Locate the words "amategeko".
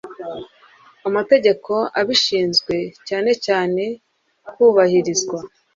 1.07-1.73